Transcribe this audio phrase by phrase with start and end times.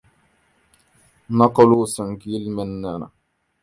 [1.37, 2.93] نقلوا صنجيل من نا